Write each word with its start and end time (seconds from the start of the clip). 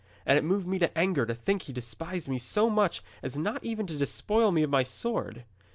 And 0.25 0.35
it 0.35 0.43
moved 0.43 0.65
me 0.65 0.79
to 0.79 0.97
anger 0.97 1.27
to 1.27 1.35
think 1.35 1.61
he 1.61 1.73
despised 1.73 2.27
me 2.27 2.39
so 2.39 2.71
much 2.71 3.03
as 3.21 3.37
not 3.37 3.63
even 3.63 3.85
to 3.85 3.95
despoil 3.95 4.51
me 4.51 4.63
of 4.63 4.71
my 4.71 4.81
sword. 4.81 5.43